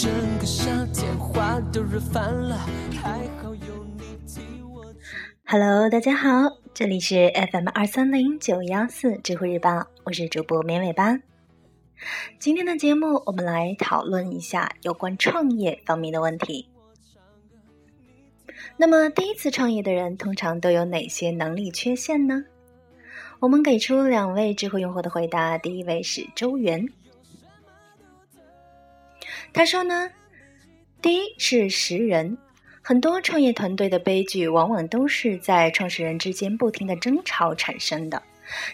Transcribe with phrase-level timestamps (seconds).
[0.00, 0.08] 整
[0.38, 2.56] 个夏天花都热烦了，
[3.02, 4.94] 还好有你替我。
[5.44, 11.18] Hello，大家好，这里是 FM 二三零九幺四知乎日报，我是主播绵尾巴。
[12.38, 16.68] 今天的节目，我们来讨论一下有关创业方面的问题。
[18.76, 22.44] 那么，第一次创业的人通常都有哪些能力缺陷呢？
[23.40, 26.86] 我们给出两位知乎用户的回答，第一位是周元。
[29.58, 30.08] 他说呢，
[31.02, 32.38] 第一是识人，
[32.80, 38.22] 很多创业团队的悲剧往往都是在创始人之间不停的争吵产生的。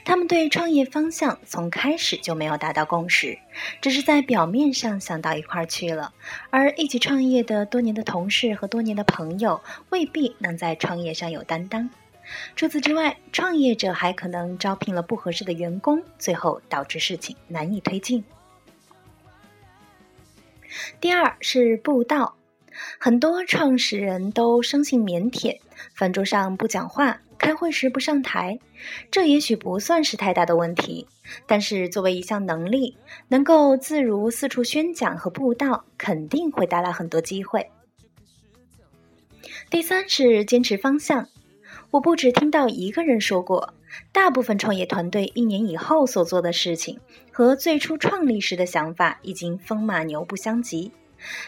[0.04, 3.38] 他们对创业方向从开始就没有达到共识，
[3.80, 6.12] 只是在表面上想到一块儿去了。
[6.50, 11.88] 而一起创业的多年的同事和多年的朋友未必能在创业上有担当。
[12.56, 18.22] 除此之外，创业者还可能招聘了不合适的员工，最后导致事情难以推进。
[21.00, 22.36] 第二是布道，
[22.98, 25.58] 很多创始人都生性腼腆，
[25.94, 28.58] 饭桌上不讲话，开会时不上台，
[29.10, 31.06] 这也许不算是太大的问题，
[31.46, 32.96] 但是作为一项能力，
[33.28, 37.70] 能够自如四处宣讲和布道，肯定会带来很多机会。
[39.70, 41.28] 第三是坚持方向，
[41.90, 43.74] 我不止听到一个人说过。
[44.12, 46.98] 大部分创业团队一年以后所做的事情，
[47.32, 50.92] 和最初创立时的想法已经风马牛不相及。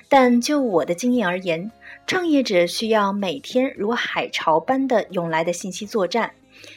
[0.09, 1.71] 但就我的经验而言，
[2.07, 6.33] 创业者需要每天如海潮般的涌来的信息作战。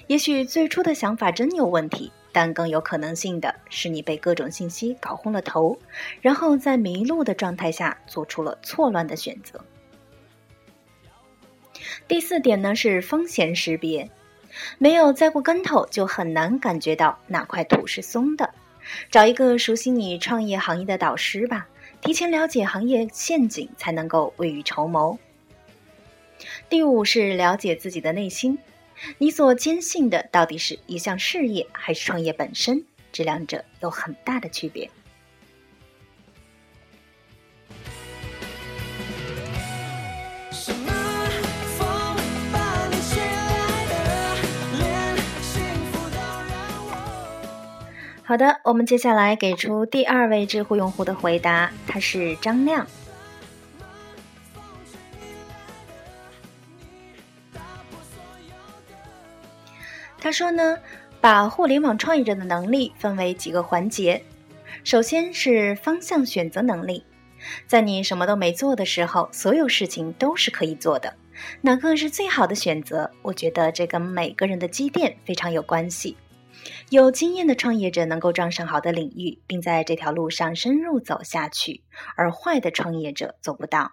[0.07, 5.77] 也许最初的想法真有问题，但更有可能性的是你被各种信息搞昏了头，
[6.19, 9.63] 然后在迷路的状态下做出了错乱的选择。
[12.07, 14.09] 第四点呢是风险识别。
[14.77, 18.53] 没有栽过跟头，就很难感觉到哪块土是松的。
[19.11, 21.67] 找一个熟悉你创业行业的导师吧，
[22.01, 25.17] 提前了解行业陷阱，才能够未雨绸缪。
[26.69, 28.57] 第五是了解自己的内心，
[29.17, 32.83] 你所坚信的到底是一项事业还是创业本身？
[33.11, 34.89] 这两者有很大的区别。
[48.29, 52.85] 好的，我们接下来给出第二位知乎用户的回答，他是张亮。
[60.19, 60.77] 他说呢，
[61.19, 64.23] 把互联网创业者的能力分为几个环节，
[64.83, 67.03] 首先是方向选择能力，
[67.65, 71.15] 在你什么都没做的时候，所有事情都是可以做的，
[71.61, 73.09] 哪个是最好的选择？
[73.23, 76.15] 我觉得这跟每个人的积淀非常有关系。
[76.89, 81.83] 有经验的创业者能够撞上好的领域，并在这条路上深入走下去，
[82.15, 83.91] 而坏的创业者做不到。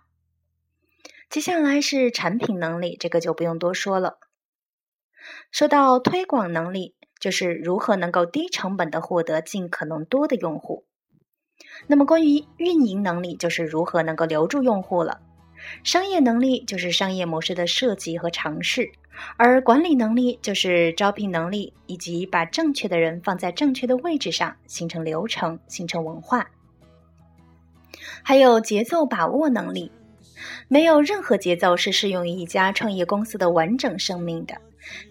[1.29, 4.19] 接下来是产品能力，这个就不用多说了。
[5.51, 10.87] 说到推广能力，就是如何能够低成本的获得尽可能多的用户。
[11.89, 15.21] 那么关于运营能力，就是如何能够留住用户了。
[15.85, 18.93] 商业能力就是商业模式的设计和尝试。
[19.37, 26.49] 而管理能力就是招聘能力，以及把正确的人放在正确的位置上，形成流程，形成文化。
[28.23, 29.91] 还有节奏把握能力，
[30.69, 34.61] 没有任何节奏是适用于一家创业公司的完整生命的。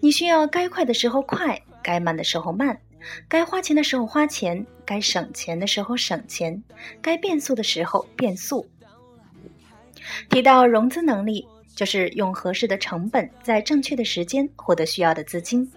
[0.00, 2.80] 你需要该快的时候快，该慢的时候慢，
[3.28, 6.62] 该花钱的时候花钱，该省钱的时候省钱，
[7.02, 8.66] 该变速的时候变速。
[10.30, 11.46] 提到融资能力。
[11.76, 15.70] 就是用合适的成本，在正确的时间获得需要的资金。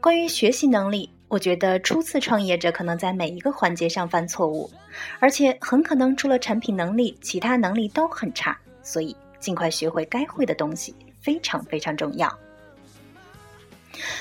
[0.00, 4.70] 关于学习能力，我觉得初次创业者可能在每一个环节上犯错误，
[5.18, 8.56] 而且很可能除了产品能力，其他能力都很差。
[8.80, 12.32] 所以，尽快学会该会的东西非常非常重要。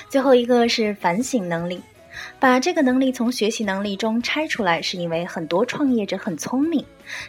[0.09, 1.79] 最后一个是反省能力，
[2.39, 6.83] 把这个能力从学习能力中拆出来，是因为很多创业者很聪明，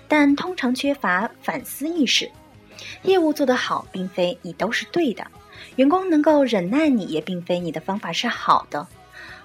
[0.08, 2.28] 但通常缺乏反思意识。
[3.02, 5.24] 业务做得好，并非你都是对的；
[5.76, 8.86] 员工能够忍耐你，也并非你的方法是好的；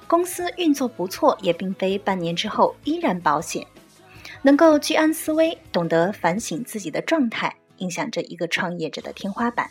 [0.08, 3.66] 公司运作不错，也并非半年之后依然保险。
[4.42, 9.70] 能够居安思危，懂得反省自己的状态，影响着一个创业者的天花板。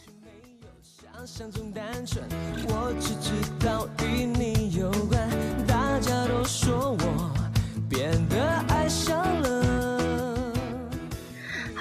[2.66, 3.30] 我只知
[3.64, 5.28] 道与你有关，
[5.66, 7.32] 大家都说我
[7.88, 9.81] 变得爱上了。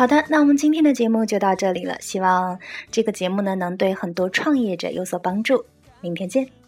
[0.01, 1.95] 好的，那我们今天的节目就到这里了。
[2.00, 2.57] 希望
[2.89, 5.63] 这个节目呢能对很多创业者有所帮助。
[6.01, 6.60] 明天见。